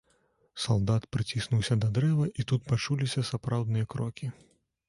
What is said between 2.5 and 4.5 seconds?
тут пачуліся сапраўдныя крокі.